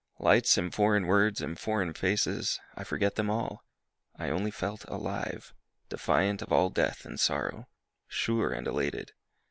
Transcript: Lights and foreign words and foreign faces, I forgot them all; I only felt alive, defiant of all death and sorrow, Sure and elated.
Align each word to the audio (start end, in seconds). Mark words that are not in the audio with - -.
Lights 0.17 0.57
and 0.57 0.73
foreign 0.73 1.05
words 1.05 1.41
and 1.41 1.59
foreign 1.59 1.93
faces, 1.93 2.59
I 2.75 2.83
forgot 2.83 3.13
them 3.13 3.29
all; 3.29 3.63
I 4.17 4.31
only 4.31 4.49
felt 4.49 4.83
alive, 4.85 5.53
defiant 5.89 6.41
of 6.41 6.51
all 6.51 6.71
death 6.71 7.05
and 7.05 7.19
sorrow, 7.19 7.67
Sure 8.07 8.51
and 8.51 8.65
elated. 8.65 9.13